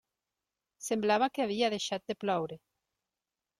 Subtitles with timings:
[0.85, 2.61] Semblava que havia deixat de ploure.